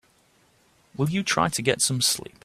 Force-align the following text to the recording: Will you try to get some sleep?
Will 0.97 1.11
you 1.11 1.21
try 1.21 1.47
to 1.49 1.61
get 1.61 1.79
some 1.79 2.01
sleep? 2.01 2.33